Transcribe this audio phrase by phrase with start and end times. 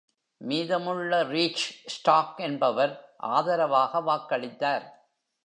[0.41, 3.15] மீதமுள்ள ரீச்ஸ்டாக் என்பவர்
[3.17, 4.85] ஆதரவாக வாக்களித்தார்.